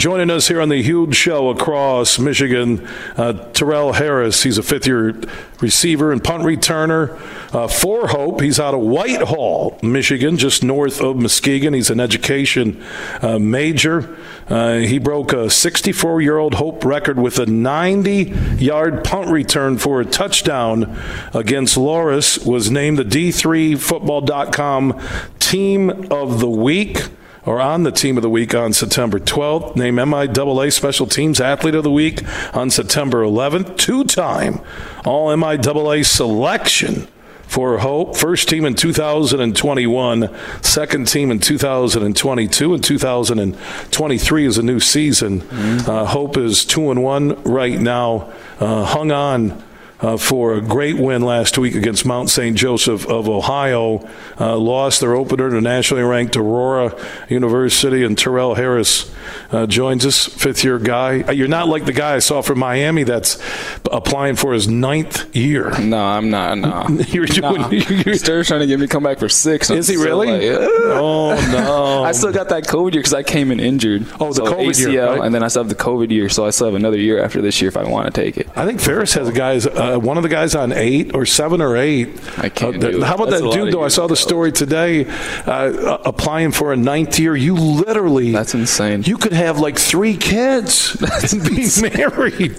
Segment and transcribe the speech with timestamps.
[0.00, 4.42] Joining us here on the huge show across Michigan, uh, Terrell Harris.
[4.42, 5.14] He's a fifth year
[5.60, 7.20] receiver and punt returner
[7.54, 8.40] uh, for Hope.
[8.40, 11.74] He's out of Whitehall, Michigan, just north of Muskegon.
[11.74, 12.82] He's an education
[13.20, 14.16] uh, major.
[14.48, 19.76] Uh, he broke a 64 year old Hope record with a 90 yard punt return
[19.76, 20.98] for a touchdown
[21.34, 22.46] against Loras.
[22.46, 24.98] Was named the D3Football.com
[25.38, 27.02] Team of the Week
[27.46, 29.76] or on the Team of the Week on September 12th.
[29.76, 32.22] Named MIAA Special Teams Athlete of the Week
[32.54, 33.76] on September 11th.
[33.76, 34.60] Two time
[35.04, 37.08] All MIAA selection
[37.50, 38.16] for Hope.
[38.16, 40.30] First team in 2021,
[40.62, 45.40] second team in 2022, and 2023 is a new season.
[45.40, 45.90] Mm-hmm.
[45.90, 48.32] Uh, Hope is two and one right now.
[48.60, 49.60] Uh, hung on
[50.00, 52.56] uh, for a great win last week against Mount St.
[52.56, 54.08] Joseph of Ohio.
[54.38, 56.96] Uh, lost their opener to nationally ranked Aurora
[57.28, 59.12] University, and Terrell Harris
[59.52, 61.22] uh, joins us, fifth year guy.
[61.22, 63.38] Uh, you're not like the guy I saw from Miami that's
[63.90, 65.78] applying for his ninth year.
[65.78, 66.58] No, I'm not.
[66.58, 67.70] No, you're doing.
[67.70, 69.70] You're trying to get me come back for six.
[69.70, 70.28] Is he really?
[70.28, 70.58] Like.
[70.62, 72.04] Oh no!
[72.04, 74.06] I still got that COVID year because I came in injured.
[74.18, 75.20] Oh, the so COVID ACL, year, right?
[75.24, 77.42] and then I still have the COVID year, so I still have another year after
[77.42, 78.48] this year if I want to take it.
[78.56, 79.66] I think Ferris has a guys.
[79.66, 82.08] Uh, one of the guys on eight or seven or eight.
[82.38, 82.82] I can't.
[82.82, 83.84] Uh, how about That's that dude though?
[83.84, 85.06] I saw the story today,
[85.46, 87.36] uh, applying for a ninth year.
[87.36, 88.32] You literally.
[88.32, 89.02] That's insane.
[89.04, 90.96] You could have like three kids
[91.32, 92.58] and be married.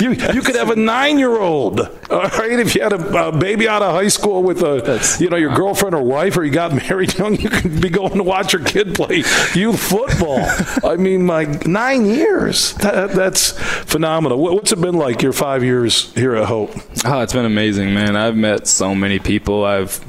[0.00, 1.80] You you could have a nine year old.
[1.80, 5.20] All right, if you had a, a, baby out of high school with a That's,
[5.20, 8.14] you know your girlfriend or wife, or you got married young, you could be going
[8.14, 10.46] to watch your kid play youth football.
[10.88, 12.74] I mean, my nine years.
[12.74, 13.52] That, that's
[13.90, 14.38] phenomenal.
[14.38, 16.70] What's it been like your five years here at Hope?
[17.04, 18.16] Oh, it's been amazing, man.
[18.16, 19.64] I've met so many people.
[19.64, 20.00] I've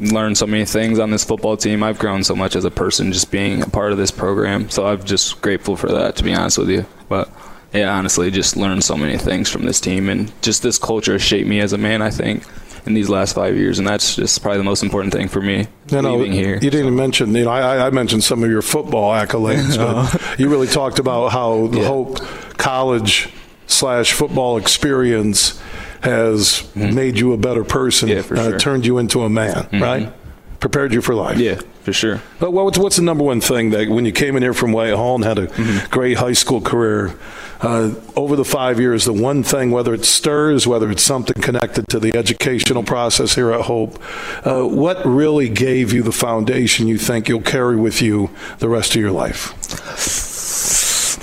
[0.00, 1.82] learned so many things on this football team.
[1.82, 4.70] I've grown so much as a person just being a part of this program.
[4.70, 6.86] So I'm just grateful for that, to be honest with you.
[7.08, 7.30] But
[7.72, 11.48] yeah, honestly, just learned so many things from this team, and just this culture shaped
[11.48, 12.02] me as a man.
[12.02, 12.44] I think
[12.86, 15.66] in these last five years, and that's just probably the most important thing for me.
[15.90, 16.58] You know, here.
[16.60, 20.48] You didn't mention, you know, I, I, mentioned some of your football accolades, but you
[20.48, 21.86] really talked about how the yeah.
[21.86, 22.18] Hope
[22.56, 23.28] College
[23.66, 25.60] slash football experience
[26.00, 26.94] has mm-hmm.
[26.94, 28.58] made you a better person, yeah, uh, sure.
[28.58, 29.82] turned you into a man, mm-hmm.
[29.82, 30.12] right?
[30.60, 31.38] Prepared you for life.
[31.38, 32.20] Yeah, for sure.
[32.40, 35.14] But what's, what's the number one thing that when you came in here from Whitehall
[35.16, 35.90] and had a mm-hmm.
[35.90, 37.14] great high school career,
[37.60, 41.86] uh, over the five years, the one thing, whether it stirs, whether it's something connected
[41.88, 44.00] to the educational process here at Hope,
[44.44, 48.94] uh, what really gave you the foundation you think you'll carry with you the rest
[48.94, 49.54] of your life?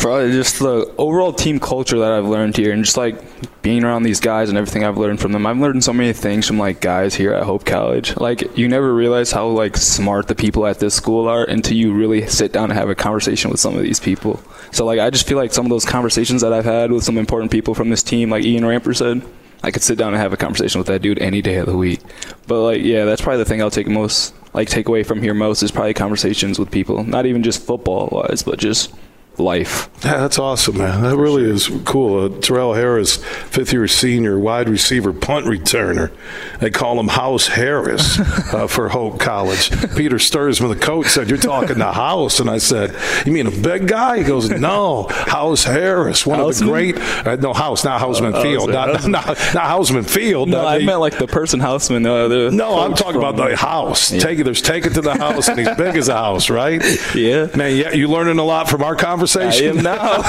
[0.05, 3.19] Probably just the overall team culture that I've learned here, and just like
[3.63, 5.47] being around these guys and everything I've learned from them.
[5.47, 8.15] I've learned so many things from like guys here at Hope College.
[8.17, 11.91] Like you never realize how like smart the people at this school are until you
[11.91, 14.39] really sit down and have a conversation with some of these people.
[14.71, 17.17] So like I just feel like some of those conversations that I've had with some
[17.17, 19.23] important people from this team, like Ian Ramper said,
[19.63, 21.77] I could sit down and have a conversation with that dude any day of the
[21.77, 22.01] week.
[22.45, 25.33] But like yeah, that's probably the thing I'll take most like take away from here
[25.33, 27.03] most is probably conversations with people.
[27.03, 28.93] Not even just football wise, but just
[29.39, 29.89] life.
[30.03, 31.01] Yeah, that's awesome, man.
[31.01, 32.25] That really is cool.
[32.25, 36.11] Uh, Terrell Harris, fifth year senior, wide receiver, punt returner.
[36.59, 38.19] They call him House Harris
[38.53, 39.71] uh, for Hope College.
[39.95, 42.39] Peter Stuursma, the coach, said, You're talking to House.
[42.39, 44.19] And I said, You mean a big guy?
[44.19, 46.97] He goes, No, House Harris, one of the great.
[46.97, 48.69] Uh, no, House, not Houseman uh, Field.
[48.69, 50.49] Not, not, not, Houseman Field.
[50.49, 52.03] No, I meant like the person Houseman.
[52.03, 54.11] no, I'm talking about the house.
[54.11, 54.19] Yeah.
[54.19, 56.83] Take it, there's take it to the house, and he's big as a house, right?
[57.15, 57.47] Yeah.
[57.55, 59.65] Man, yeah, you learning a lot from our conversation conversation?
[59.65, 60.21] I am now.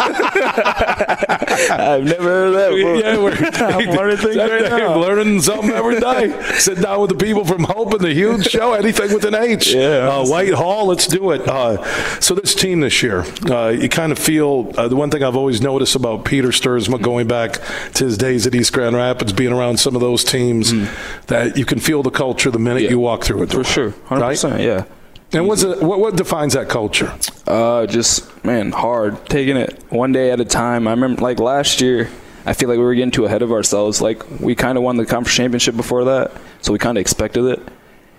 [1.70, 2.96] I've never heard of that before.
[2.96, 3.34] Yeah, we're
[3.66, 4.98] I'm learning things right now.
[4.98, 6.52] Learning something every day.
[6.58, 9.72] Sit down with the people from Hope and the huge show, anything with an H.
[9.72, 10.08] Yeah.
[10.08, 11.46] Uh, Whitehall, let's do it.
[11.48, 11.82] Uh,
[12.20, 15.36] so this team this year, uh, you kind of feel uh, the one thing I've
[15.36, 17.60] always noticed about Peter Stuursma going back
[17.94, 21.26] to his days at East Grand Rapids, being around some of those teams, mm.
[21.26, 22.90] that you can feel the culture the minute yeah.
[22.90, 23.50] you walk through it.
[23.50, 24.60] For sure, 100%, right?
[24.60, 24.84] yeah.
[25.32, 27.12] And what's it, what, what defines that culture?
[27.46, 30.86] Uh, just man, hard taking it one day at a time.
[30.86, 32.08] I remember like last year,
[32.44, 34.00] I feel like we were getting too ahead of ourselves.
[34.00, 37.44] Like we kind of won the conference championship before that, so we kind of expected
[37.44, 37.68] it,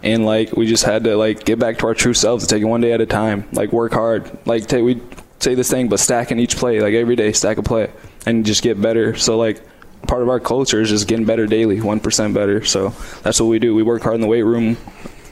[0.04, 2.66] and like we just had to like get back to our true selves take it
[2.66, 3.48] one day at a time.
[3.54, 4.30] Like work hard.
[4.46, 5.02] Like take, we
[5.40, 6.82] say this thing, but stacking each play.
[6.82, 7.90] Like every day, stack a play
[8.26, 9.16] and just get better.
[9.16, 9.62] So like
[10.08, 12.66] part of our culture is just getting better daily, one percent better.
[12.66, 12.90] So
[13.24, 13.74] that's what we do.
[13.74, 14.76] We work hard in the weight room,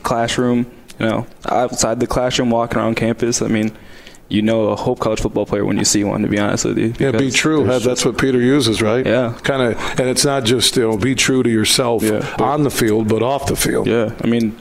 [0.04, 3.42] classroom you know, outside the classroom, walking around campus.
[3.42, 3.76] I mean,
[4.28, 6.22] you know a Hope College football player when you see one.
[6.22, 7.66] To be honest with you, yeah, be true.
[7.66, 9.06] That's what Peter uses, right?
[9.06, 12.64] Yeah, kind of, and it's not just you know be true to yourself yeah, on
[12.64, 13.88] the field, but off the field.
[13.88, 14.58] Yeah, I mean,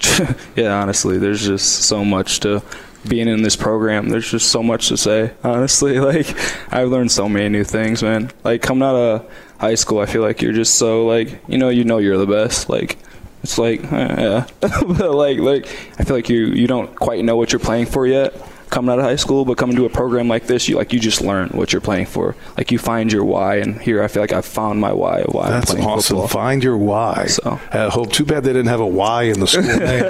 [0.56, 2.62] yeah, honestly, there's just so much to
[3.08, 4.08] being in this program.
[4.08, 5.32] There's just so much to say.
[5.44, 6.26] Honestly, like
[6.72, 8.30] I've learned so many new things, man.
[8.44, 11.68] Like coming out of high school, I feel like you're just so like you know
[11.68, 12.68] you know you're the best.
[12.68, 12.98] Like
[13.46, 15.66] it's like eh, yeah, like like
[16.00, 18.34] I feel like you you don't quite know what you're playing for yet
[18.70, 21.00] coming out of high school, but coming to a program like this, you like you
[21.00, 22.34] just learn what you're playing for.
[22.56, 25.22] Like you find your why, and here I feel like I've found my why.
[25.22, 26.16] Why That's I'm playing awesome.
[26.16, 26.28] Football.
[26.28, 27.26] Find your why.
[27.26, 27.60] So.
[27.70, 28.12] I hope.
[28.12, 30.04] Too bad they didn't have a Y in the school name.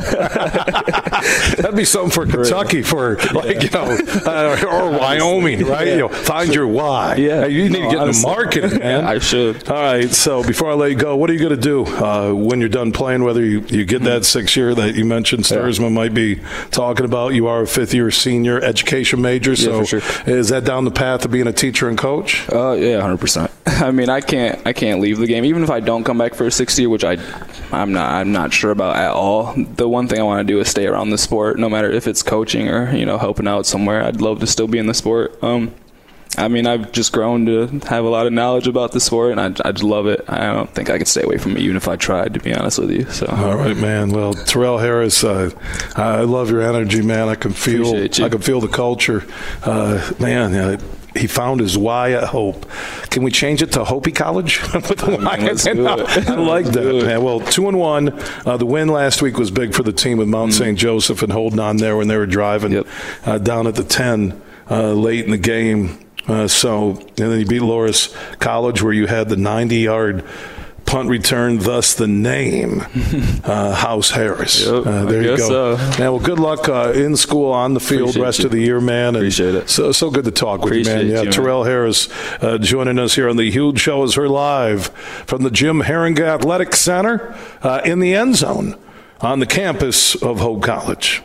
[1.56, 5.88] That'd be something for Kentucky, for like you know, uh, or Wyoming, right?
[5.88, 7.16] You know, find your why.
[7.16, 7.46] Yeah.
[7.46, 8.30] You need No, to get honestly.
[8.30, 9.04] into marketing, man.
[9.04, 9.68] I should.
[9.68, 10.10] All right.
[10.10, 12.68] So before I let you go, what are you going to do uh, when you're
[12.68, 13.24] done playing?
[13.24, 17.34] Whether you, you get that six year that you mentioned, Stuursma might be talking about.
[17.34, 20.00] You are a fifth year senior education major, so sure.
[20.26, 22.48] is that down the path of being a teacher and coach?
[22.50, 23.50] Uh, yeah, hundred percent.
[23.82, 26.34] I mean, I can't, I can't leave the game, even if I don't come back
[26.34, 27.16] for a sixth year, which I,
[27.72, 29.54] I'm not, I'm not sure about at all.
[29.56, 32.06] The one thing I want to do is stay around the sport, no matter if
[32.06, 34.04] it's coaching or you know helping out somewhere.
[34.04, 35.42] I'd love to still be in the sport.
[35.42, 35.74] Um,
[36.38, 39.40] I mean, I've just grown to have a lot of knowledge about the sport, and
[39.40, 40.22] I, I just love it.
[40.28, 42.52] I don't think I could stay away from it, even if I tried, to be
[42.52, 43.06] honest with you.
[43.10, 44.10] So, All right, man.
[44.10, 45.50] Well, Terrell Harris, uh,
[45.96, 47.28] I love your energy, man.
[47.28, 49.24] I can feel, I can feel the culture,
[49.62, 50.54] uh, man.
[50.54, 50.78] Uh,
[51.16, 52.66] he found his why at Hope.
[53.16, 56.28] Can we change it to Hopi College with the do it.
[56.28, 57.22] I like that, man.
[57.24, 58.10] Well, two and one.
[58.44, 60.78] Uh, the win last week was big for the team with Mount St.
[60.78, 62.84] Joseph and holding on there when they were driving Mm.
[62.84, 62.86] Yep.
[63.26, 64.38] uh, down at the ten
[64.70, 65.98] uh, late in the game.
[66.28, 70.22] Uh, so, and then you beat Loras College, where you had the 90 yard
[70.86, 72.80] punt return, thus the name
[73.44, 74.64] uh, House Harris.
[74.64, 75.76] Yep, uh, there you go.
[75.76, 75.76] so.
[75.98, 78.44] Man, well, good luck uh, in school, on the field, Appreciate rest you.
[78.46, 79.08] of the year, man.
[79.08, 79.68] And Appreciate it.
[79.68, 81.06] So, so good to talk with you, man.
[81.06, 81.32] Yeah, you, man.
[81.32, 82.08] Terrell Harris
[82.42, 84.86] uh, joining us here on the Huge Show is her live
[85.26, 88.78] from the Jim Herringa Athletic Center uh, in the end zone
[89.20, 91.22] on the campus of Hope College.